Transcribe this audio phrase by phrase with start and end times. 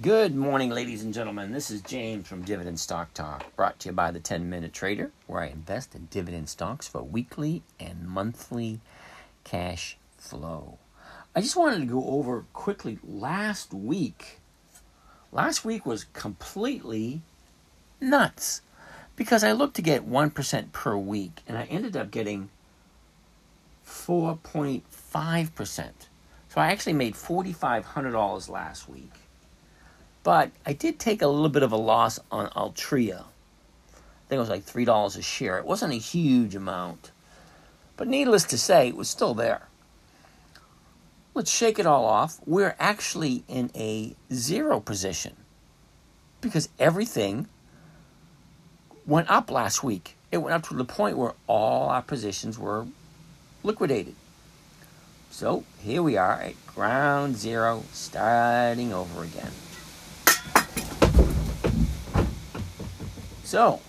[0.00, 1.52] Good morning, ladies and gentlemen.
[1.52, 5.10] This is James from Dividend Stock Talk, brought to you by the 10 Minute Trader,
[5.26, 8.80] where I invest in dividend stocks for weekly and monthly
[9.44, 10.78] cash flow.
[11.36, 14.38] I just wanted to go over quickly last week.
[15.30, 17.20] Last week was completely
[18.00, 18.62] nuts
[19.14, 22.48] because I looked to get 1% per week and I ended up getting
[23.86, 25.90] 4.5%.
[26.48, 29.12] So I actually made $4,500 last week.
[30.22, 33.20] But I did take a little bit of a loss on Altria.
[33.20, 35.58] I think it was like $3 a share.
[35.58, 37.10] It wasn't a huge amount.
[37.96, 39.68] But needless to say, it was still there.
[41.34, 42.38] Let's shake it all off.
[42.46, 45.34] We're actually in a zero position
[46.40, 47.48] because everything
[49.06, 50.16] went up last week.
[50.30, 52.86] It went up to the point where all our positions were
[53.62, 54.14] liquidated.
[55.30, 59.52] So here we are at ground zero, starting over again.
[63.52, 63.80] So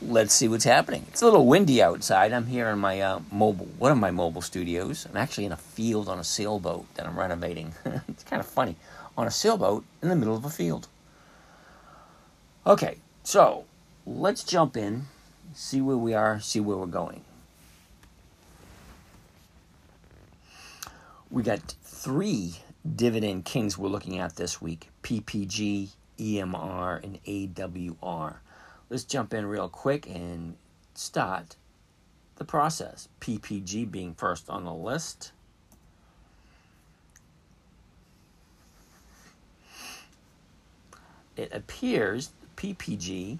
[0.00, 1.06] let's see what's happening.
[1.08, 2.32] It's a little windy outside.
[2.32, 5.04] I'm here in my uh, mobile, one of my mobile studios.
[5.10, 7.74] I'm actually in a field on a sailboat that I'm renovating.
[8.08, 8.76] it's kind of funny
[9.16, 10.86] on a sailboat in the middle of a field.
[12.64, 13.64] Okay, so
[14.06, 15.06] let's jump in,
[15.52, 17.22] see where we are, see where we're going.
[21.32, 22.58] We got three
[22.94, 25.88] dividend kings we're looking at this week PPG,
[26.18, 28.36] EMR, and AWR.
[28.90, 30.56] Let's jump in real quick and
[30.94, 31.56] start
[32.36, 33.08] the process.
[33.20, 35.32] PPG being first on the list.
[41.36, 43.38] It appears PPG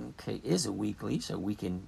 [0.00, 1.86] okay is a weekly, so we can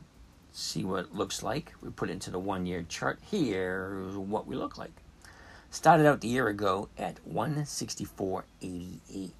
[0.52, 1.72] see what it looks like.
[1.80, 3.18] We put it into the one year chart.
[3.30, 4.92] Here what we look like.
[5.70, 9.30] Started out the year ago at 164.88.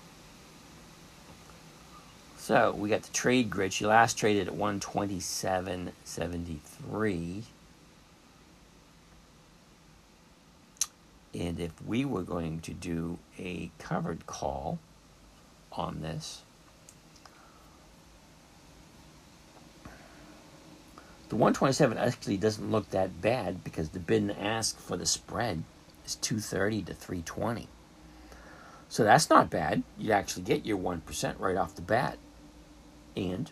[2.47, 3.73] So we got the trade grid.
[3.73, 7.43] She last traded at 127.73.
[11.35, 14.79] And if we were going to do a covered call
[15.73, 16.43] on this,
[21.29, 25.65] The 127 actually doesn't look that bad because the bid and ask for the spread
[26.05, 27.67] is 230 to 320.
[28.89, 29.83] So that's not bad.
[29.99, 32.19] You actually get your 1% right off the bat.
[33.17, 33.51] And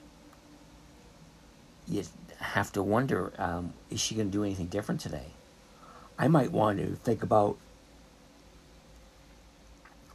[1.89, 2.05] you
[2.39, 5.29] have to wonder um, is she going to do anything different today?
[6.19, 7.57] I might want to think about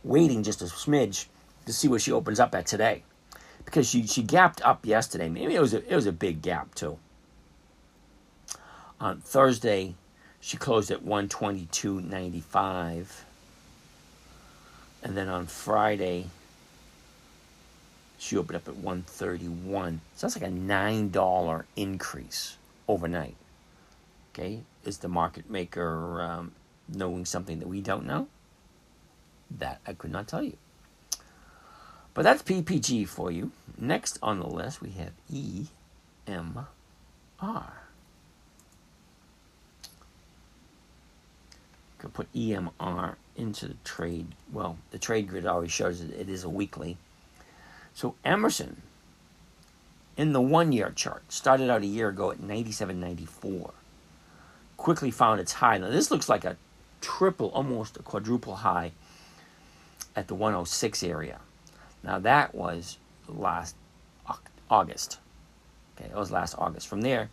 [0.03, 1.25] waiting just a smidge
[1.65, 3.03] to see what she opens up at today.
[3.65, 5.29] Because she, she gapped up yesterday.
[5.29, 6.97] Maybe it was a, it was a big gap too.
[8.99, 9.95] On Thursday,
[10.39, 13.07] she closed at 122.95.
[15.03, 16.27] And then on Friday,
[18.19, 20.01] she opened up at 131.
[20.15, 22.57] So that's like a $9 increase
[22.87, 23.35] overnight.
[24.33, 26.51] Okay, is the market maker um,
[26.87, 28.27] knowing something that we don't know?
[29.49, 30.57] That I could not tell you.
[32.13, 33.51] But that's PPG for you.
[33.77, 36.67] Next on the list, we have EMR.
[41.99, 44.27] could put EMR into the trade.
[44.51, 46.97] Well, the trade grid already shows it, it is a weekly.
[47.99, 48.81] So Emerson
[50.15, 51.21] in the one year chart.
[51.27, 53.71] Started out a year ago at 97.94.
[54.77, 55.77] Quickly found its high.
[55.77, 56.55] Now, this looks like a
[57.01, 58.93] triple, almost a quadruple high
[60.15, 61.41] at the 106 area.
[62.01, 63.75] Now, that was last
[64.71, 65.19] August.
[65.97, 66.87] Okay, that was last August.
[66.87, 67.29] From there,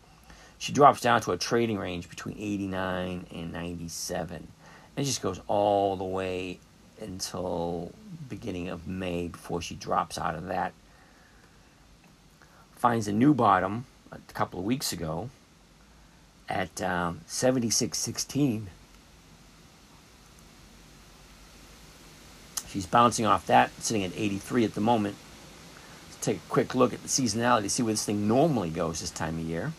[0.58, 4.36] she drops down to a trading range between 89 and 97.
[4.36, 4.48] And
[4.96, 6.58] it just goes all the way
[7.00, 7.92] until
[8.28, 10.72] beginning of May before she drops out of that.
[12.74, 15.30] Finds a new bottom a couple of weeks ago
[16.48, 18.62] at um, 76.16.
[22.68, 25.16] She's bouncing off that, sitting at 83 at the moment.
[26.10, 29.10] Let's take a quick look at the seasonality, see where this thing normally goes this
[29.10, 29.72] time of year.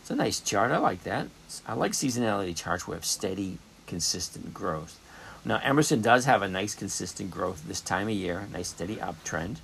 [0.00, 0.70] It's a nice chart.
[0.70, 1.28] I like that.
[1.66, 4.98] I like seasonality charts where have steady, consistent growth.
[5.46, 9.58] Now, Emerson does have a nice, consistent growth this time of year, nice, steady uptrend.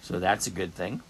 [0.00, 1.02] So that's a good thing.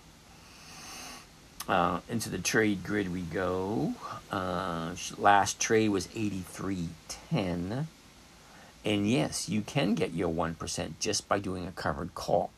[1.69, 3.95] Uh, into the trade grid we go.
[4.31, 7.87] Uh, last trade was 83.10.
[8.85, 12.51] And yes, you can get your 1% just by doing a covered call.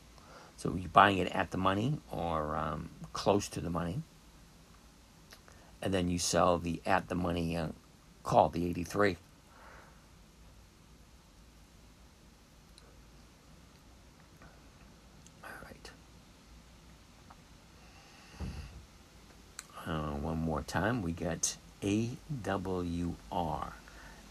[0.56, 4.02] So you're buying it at the money or um, close to the money
[5.82, 7.69] and then you sell the at the money uh,
[8.22, 9.16] call, the 83.
[15.42, 15.90] All right.
[19.84, 23.16] Uh, one more time, we got AWR.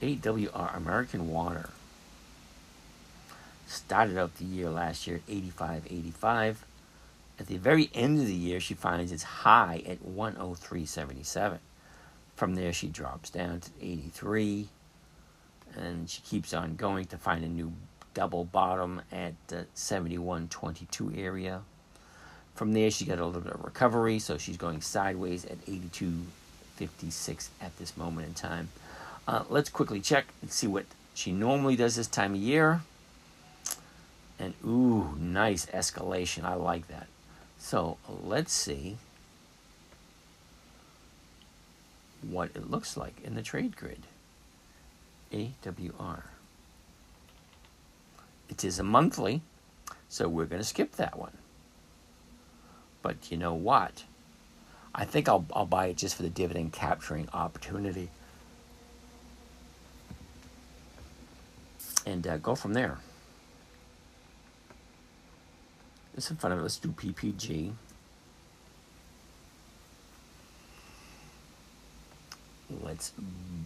[0.02, 1.70] AWR, American Water.
[3.68, 6.66] Started out the year last year at 85, 85
[7.42, 11.58] at the very end of the year, she finds it's high at 103.77.
[12.36, 14.68] From there, she drops down to 83,
[15.76, 17.74] and she keeps on going to find a new
[18.14, 21.64] double bottom at the 71.22 area.
[22.56, 27.50] From there, she got a little bit of recovery, so she's going sideways at 82.56
[27.62, 28.70] at this moment in time.
[29.28, 32.82] Uh, let's quickly check and see what she normally does this time of year.
[34.40, 36.44] And ooh, nice escalation.
[36.44, 37.08] I like that.
[37.60, 38.98] So let's see
[42.22, 44.04] what it looks like in the trade grid.
[45.32, 46.24] AWR.
[48.50, 49.42] It is a monthly,
[50.10, 51.38] so we're going to skip that one.
[53.02, 54.04] But you know what?
[54.94, 58.10] I think I'll, I'll buy it just for the dividend capturing opportunity.
[62.06, 62.98] And uh, go from there.
[66.16, 66.62] This in front of.
[66.62, 67.72] Let's do PPG.
[72.84, 73.12] Let's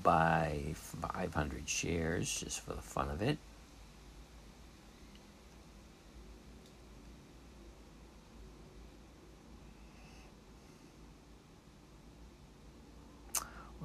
[0.04, 3.38] buy 500 shares just for the fun of it.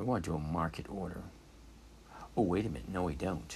[0.01, 1.23] We want to do a market order.
[2.35, 2.89] Oh, wait a minute.
[2.89, 3.55] No, we don't.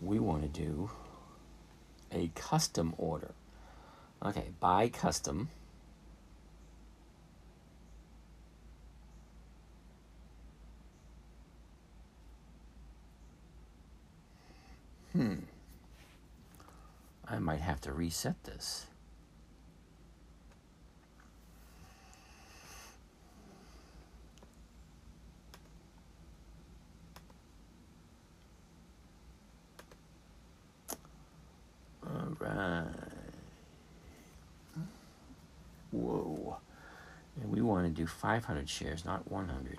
[0.00, 0.88] We want to do
[2.12, 3.32] a custom order.
[4.24, 5.48] Okay, buy custom.
[15.12, 15.34] Hmm.
[17.26, 18.86] I might have to reset this.
[32.06, 32.84] All right.
[35.94, 36.56] Whoa.
[37.40, 39.78] And we want to do 500 shares, not 100.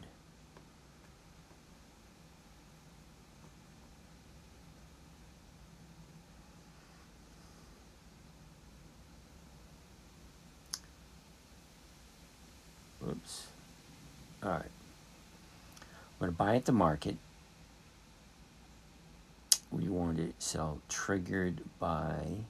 [13.07, 13.47] Oops.
[14.41, 14.61] All right.
[14.61, 14.67] I'm
[16.19, 17.17] going to buy at the market.
[19.69, 22.45] We want it sell triggered by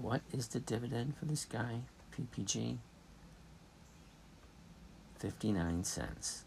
[0.00, 1.80] What is the dividend for this guy,
[2.14, 2.76] PPG?
[5.18, 6.44] 59 cents.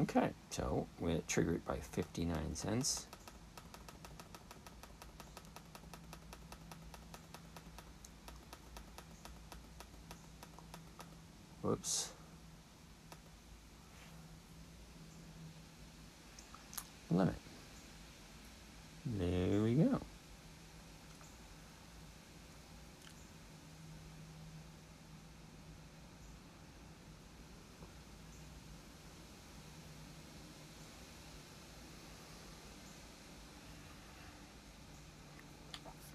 [0.00, 3.06] Okay, so we're triggered by 59 cents.
[11.62, 12.10] Whoops.
[17.10, 17.34] Limit.
[19.06, 20.00] There we go.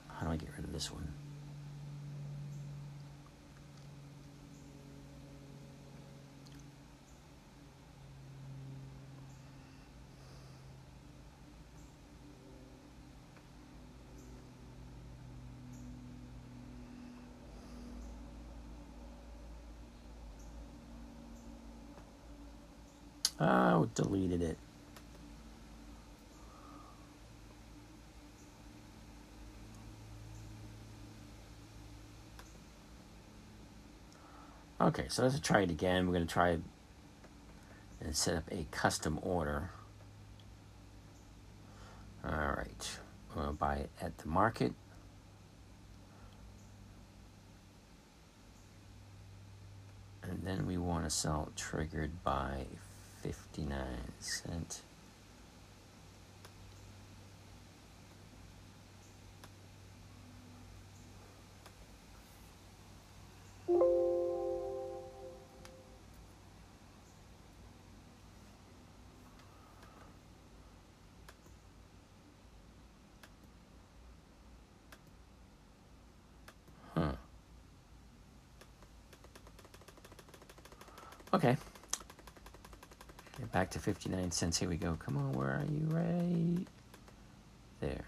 [0.08, 1.08] How do I get rid of this one?
[23.40, 24.58] Oh, deleted it.
[34.86, 36.06] Okay, so let's try it again.
[36.06, 39.72] We're going to try and set up a custom order.
[42.24, 43.00] All right,
[43.34, 44.74] to buy it at the market.
[50.22, 52.66] And then we want to sell triggered by
[53.24, 53.80] 59
[54.20, 54.82] cent.
[81.36, 81.58] Okay.
[83.38, 84.58] Get back to 59 cents.
[84.58, 84.98] Here we go.
[84.98, 85.86] Come on, where are you?
[85.90, 86.66] Right
[87.82, 88.06] there.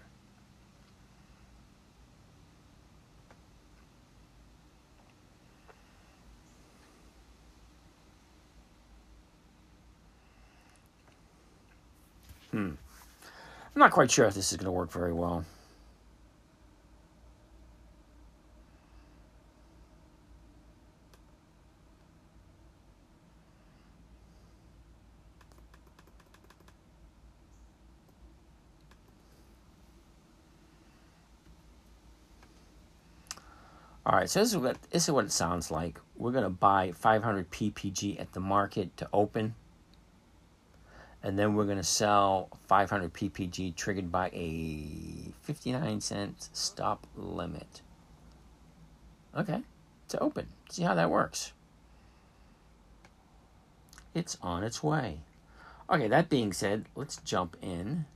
[12.50, 12.70] Hmm.
[13.74, 15.44] I'm not quite sure if this is going to work very well.
[34.08, 36.00] All right, so this is what this is what it sounds like.
[36.16, 39.54] We're gonna buy 500 ppg at the market to open,
[41.22, 47.82] and then we're gonna sell 500 ppg triggered by a 59 cent stop limit.
[49.36, 49.60] Okay,
[50.08, 50.46] to open.
[50.70, 51.52] See how that works.
[54.14, 55.20] It's on its way.
[55.90, 58.06] Okay, that being said, let's jump in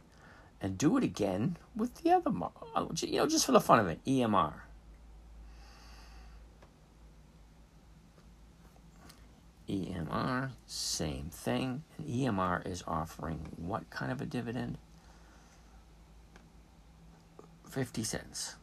[0.59, 2.33] and do it again with the other,
[2.75, 4.55] uh, you know, just for the fun of it, EMR.
[10.13, 11.83] EMR, same thing.
[11.99, 14.79] And EMR is offering what kind of a dividend?
[17.71, 18.57] 50 cents.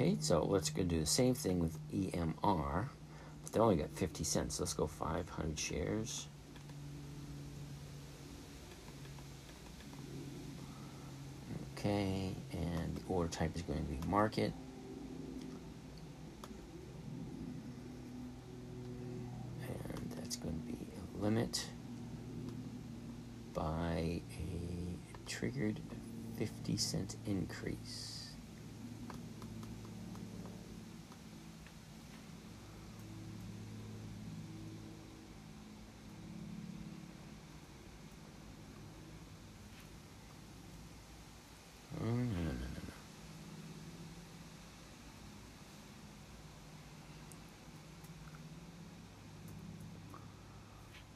[0.00, 2.88] Okay, so let's go do the same thing with EMR.
[3.42, 4.60] But they only got 50 cents.
[4.60, 6.26] Let's go 500 shares.
[11.78, 14.52] Okay, and the order type is going to be market.
[19.62, 21.64] And that's going to be a limit
[23.54, 25.80] by a triggered
[26.36, 28.18] 50 cent increase.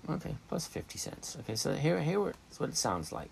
[0.08, 1.34] Okay, plus 50 cents.
[1.40, 3.30] Okay, so here, here is what it sounds like.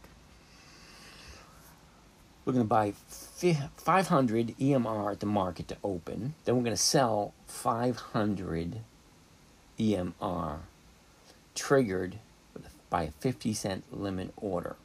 [2.46, 6.32] We're going to buy 500 EMR at the market to open.
[6.46, 8.80] Then we're going to sell 500
[9.78, 10.58] EMR
[11.54, 12.16] triggered
[12.88, 14.76] by a 50 cent limit order.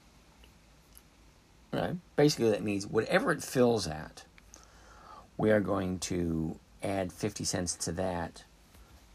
[1.72, 1.96] Right?
[2.18, 4.26] Basically, that means whatever it fills at,
[5.38, 8.44] we are going to add 50 cents to that,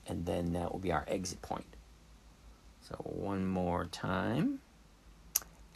[0.09, 1.67] and then that will be our exit point.
[2.91, 4.61] So one more time.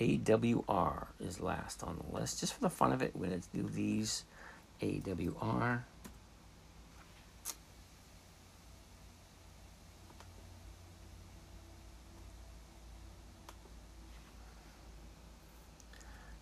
[0.00, 2.40] AWR is last on the list.
[2.40, 4.24] Just for the fun of it, we're going to do these.
[4.82, 5.82] AWR.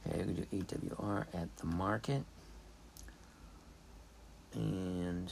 [0.09, 2.25] Okay, we do AWR at the market.
[4.55, 5.31] And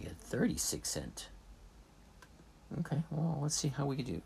[0.00, 1.28] 36 cent
[2.80, 4.20] Okay, well, let's see how we do.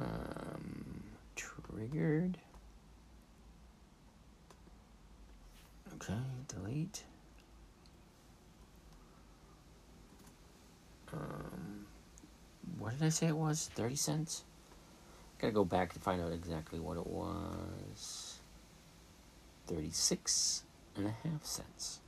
[0.00, 1.02] Um,
[1.36, 2.38] triggered.
[5.94, 6.14] Okay,
[6.48, 7.04] delete.
[11.12, 11.86] Um,
[12.78, 13.70] what did I say it was?
[13.74, 14.44] 30 cents?
[15.38, 18.40] Gotta go back to find out exactly what it was.
[19.68, 20.64] 36
[20.96, 22.00] and a half cents.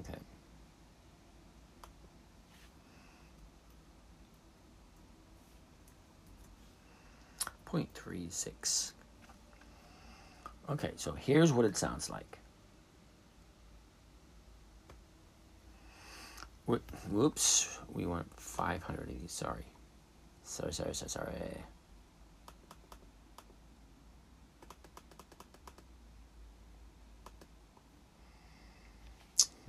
[0.00, 0.18] Okay.
[7.64, 8.94] Point three six.
[10.68, 12.38] Okay, so here's what it sounds like.
[17.10, 19.64] Whoops, we want 580, sorry.
[20.50, 21.32] Sorry, sorry, sorry, sorry.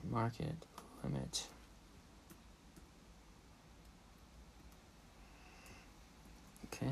[0.10, 0.56] Market
[1.04, 1.44] limit.
[6.66, 6.88] Okay.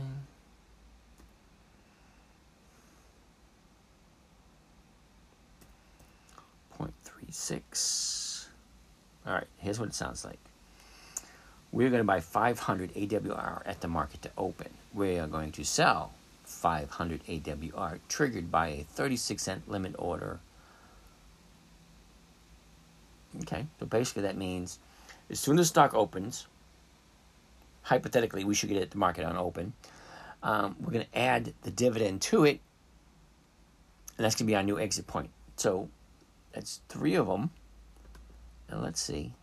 [6.77, 8.49] Point three six.
[9.25, 10.48] All right, here's what it sounds like.
[11.71, 14.69] We're going to buy 500 AWR at the market to open.
[14.93, 16.11] We are going to sell
[16.45, 20.39] 500 AWR triggered by a 36 cent limit order.
[23.41, 24.79] Okay, so basically that means
[25.29, 26.47] as soon as the stock opens,
[27.83, 29.73] hypothetically, we should get it at the market on open.
[30.41, 32.59] Um, we're going to add the dividend to it,
[34.17, 35.29] and that's going to be our new exit point.
[35.57, 35.89] So
[36.53, 37.51] that's three of them.
[38.69, 39.33] And let's see.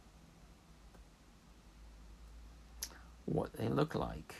[3.27, 4.35] What they look like.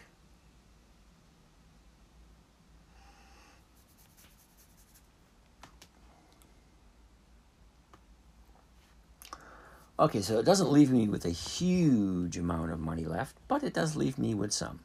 [9.99, 13.73] Okay, so it doesn't leave me with a huge amount of money left, but it
[13.73, 14.81] does leave me with some.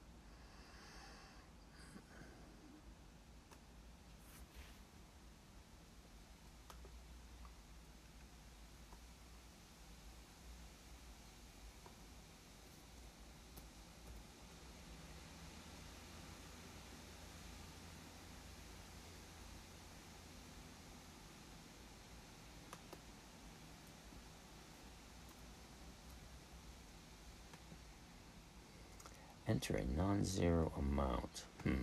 [29.52, 31.44] Enter a non-zero amount.
[31.64, 31.74] Hmm.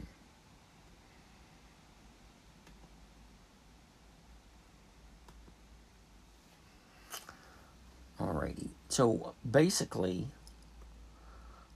[8.18, 8.70] Alrighty.
[8.88, 10.28] So basically,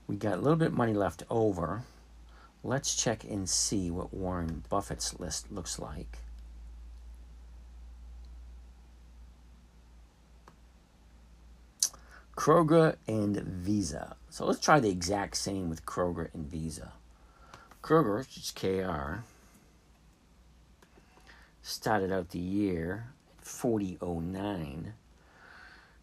[0.07, 1.83] we got a little bit of money left over.
[2.63, 6.17] Let's check and see what Warren Buffett's list looks like.
[12.43, 14.17] Kroger and Visa.
[14.29, 16.91] So let's try the exact same with Kroger and Visa.
[17.81, 19.23] Kroger, which is KR,
[21.61, 23.05] started out the year
[23.39, 24.91] at 40.09.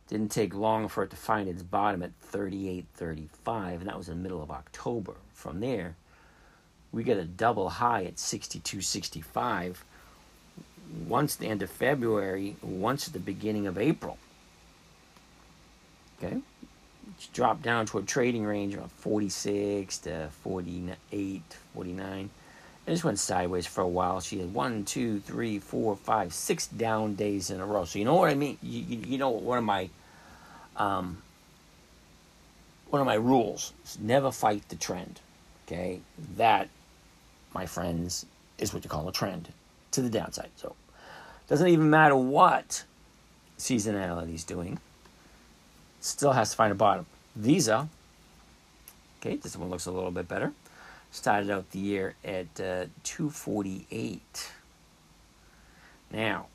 [0.08, 4.16] Didn't take long for it to find its bottom at 38.35, and that was in
[4.16, 5.16] the middle of October.
[5.34, 5.96] From there,
[6.90, 9.76] we get a double high at 62.65
[11.06, 14.16] once the end of February, once at the beginning of April.
[16.22, 16.38] Okay.
[17.32, 21.42] Dropped down to a trading range of 46 to 48,
[21.74, 22.30] 49.
[22.86, 24.20] It just went sideways for a while.
[24.20, 27.84] She had one, two, three, four, five, six down days in a row.
[27.84, 28.58] So you know what I mean?
[28.62, 29.90] You, you, you know one of my
[30.76, 31.22] um,
[32.88, 35.20] one of my rules is never fight the trend.
[35.66, 36.00] Okay,
[36.36, 36.68] that,
[37.54, 38.26] my friends,
[38.58, 39.52] is what you call a trend
[39.92, 40.50] to the downside.
[40.56, 40.74] So
[41.48, 42.84] doesn't even matter what
[43.58, 44.80] seasonality is doing
[46.00, 47.06] still has to find a bottom.
[47.36, 47.88] Visa,
[49.20, 50.52] okay, this one looks a little bit better.
[51.12, 54.50] Started out the year at uh, 248.
[56.12, 56.46] Now,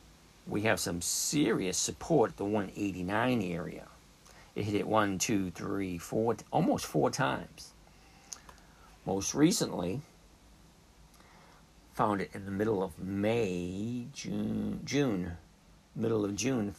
[0.47, 3.87] we have some serious support at the 189 area.
[4.55, 7.73] It hit it one, two, three, four, almost four times.
[9.05, 10.01] Most recently,
[11.93, 15.33] found it in the middle of May, June, June,
[15.95, 16.75] middle of June,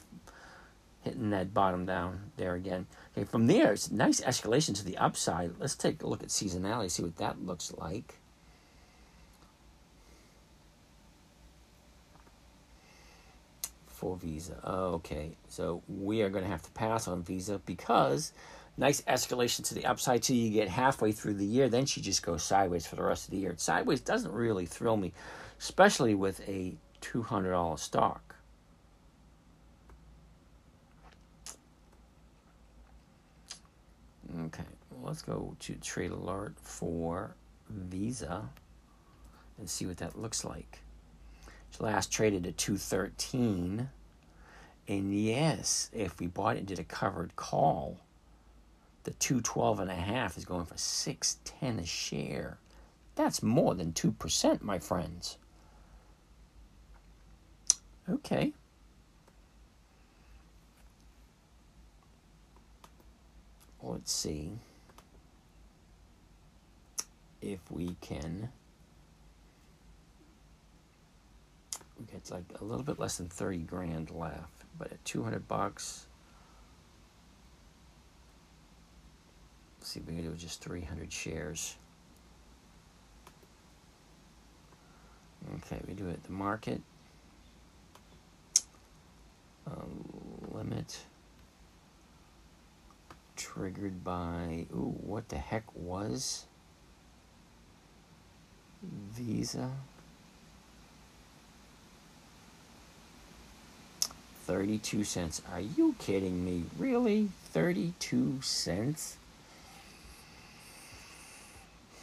[1.06, 2.86] hitting that bottom down there again.
[3.16, 5.52] Okay, from there, it's nice escalation to the upside.
[5.58, 8.16] Let's take a look at seasonality, see what that looks like.
[13.86, 14.58] For Visa.
[14.66, 18.32] Okay, so we are going to have to pass on Visa because
[18.76, 21.68] nice escalation to the upside till you get halfway through the year.
[21.68, 23.54] Then she just goes sideways for the rest of the year.
[23.56, 25.12] Sideways doesn't really thrill me,
[25.60, 28.25] especially with a $200 stock.
[34.46, 34.64] Okay,
[35.02, 37.34] let's go to trade alert for
[37.70, 38.48] Visa
[39.58, 40.80] and see what that looks like.
[41.68, 43.88] It's last traded at 213.
[44.88, 47.98] And yes, if we bought it did a covered call,
[49.04, 52.58] the 212 and a half is going for 610 a share.
[53.14, 55.38] That's more than 2%, my friends.
[58.08, 58.52] Okay.
[63.88, 64.50] Let's see
[67.40, 68.48] if we can.
[71.96, 76.06] We get like a little bit less than 30 grand left, but at 200 bucks,
[79.82, 81.76] see if we can do just 300 shares.
[85.58, 86.80] Okay, we do it at the market.
[89.64, 89.84] Uh,
[90.50, 90.98] limit
[93.56, 96.44] triggered by ooh what the heck was
[98.82, 99.70] visa?
[104.44, 105.42] 32 cents.
[105.52, 106.64] Are you kidding me?
[106.78, 107.30] Really?
[107.52, 109.16] 32 cents?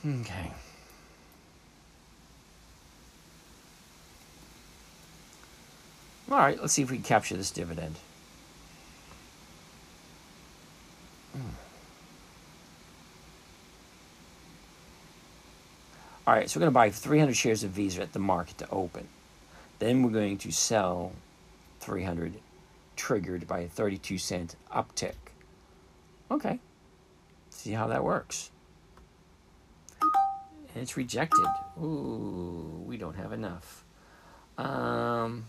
[0.05, 0.51] Okay.
[6.29, 7.95] All right, let's see if we can capture this dividend.
[16.25, 18.69] All right, so we're going to buy 300 shares of Visa at the market to
[18.69, 19.07] open.
[19.79, 21.11] Then we're going to sell
[21.81, 22.35] 300
[22.95, 25.15] triggered by a 32 cent uptick.
[26.31, 26.59] Okay,
[27.49, 28.51] see how that works.
[30.01, 31.45] And it's rejected.
[31.81, 33.83] Ooh, we don't have enough.
[34.57, 35.45] Um,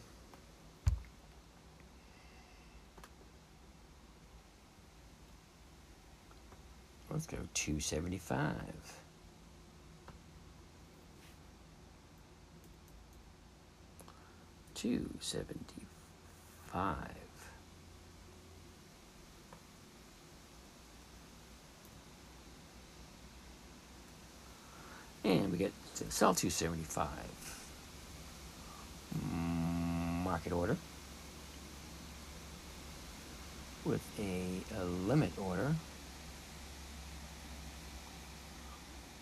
[7.15, 9.04] Let's go 275.
[14.85, 15.87] Two seventy
[16.67, 17.09] five.
[25.25, 27.09] And we get to sell 275.
[30.23, 30.77] Market order
[33.87, 35.75] with a, a limit order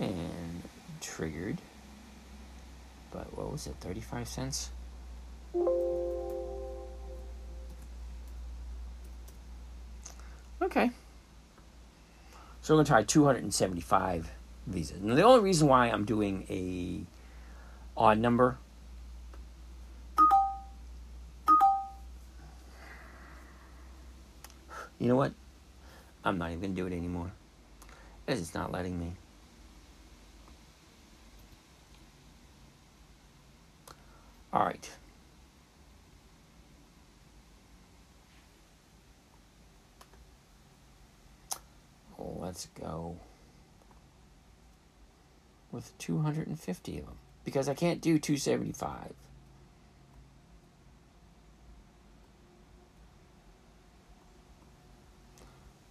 [0.00, 0.62] and
[1.00, 1.58] triggered.
[3.12, 4.70] But what was it, 35 cents?
[10.62, 10.90] Okay.
[12.62, 14.30] So we're going to try 275
[14.66, 15.00] visas.
[15.00, 17.02] And the only reason why I'm doing a
[18.00, 18.56] odd number
[25.02, 25.32] You know what?
[26.24, 27.32] I'm not even going to do it anymore.
[28.28, 29.14] It's not letting me.
[34.52, 34.88] All right.
[42.52, 43.16] Let's go
[45.70, 49.14] with 250 of them because I can't do 275.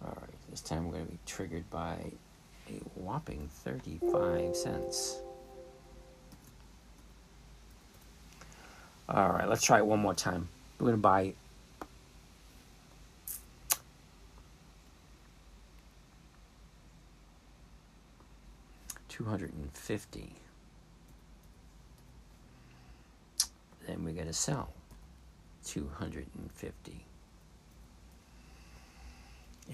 [0.04, 1.96] All right, this time we're going to be triggered by
[2.68, 5.20] a whopping 35 cents.
[9.08, 10.46] All right, let's try it one more time.
[10.78, 11.34] We're going to buy
[19.12, 20.32] two hundred and fifty.
[23.86, 24.72] Then we're going to sell
[25.66, 27.04] two hundred and fifty.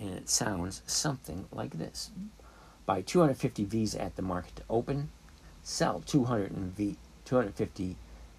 [0.00, 2.10] And it sounds something like this.
[2.84, 5.10] Buy 250 V's at the market to open,
[5.62, 7.96] sell 200 v, 250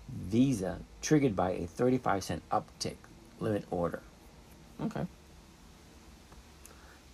[0.09, 2.95] Visa uh, triggered by a 35 cent uptick
[3.39, 4.01] limit order.
[4.81, 5.05] Okay.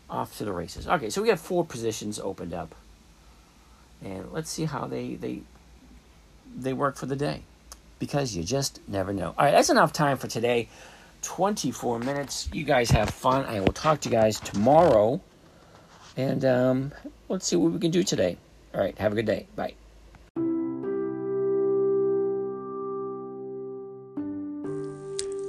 [0.09, 0.87] Off to the races.
[0.87, 2.73] Okay, so we have four positions opened up.
[4.03, 5.41] And let's see how they they
[6.55, 7.41] they work for the day.
[7.97, 9.33] Because you just never know.
[9.37, 10.67] All right, that's enough time for today.
[11.21, 12.49] 24 minutes.
[12.53, 13.45] You guys have fun.
[13.45, 15.21] I will talk to you guys tomorrow.
[16.17, 16.91] And um,
[17.29, 18.37] let's see what we can do today.
[18.73, 19.47] All right, have a good day.
[19.55, 19.73] Bye.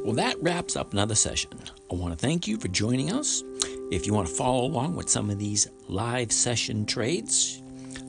[0.06, 1.50] Well, that wraps up another session.
[1.90, 3.42] I want to thank you for joining us.
[3.90, 7.60] If you want to follow along with some of these live session trades,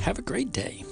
[0.00, 0.84] have a great day.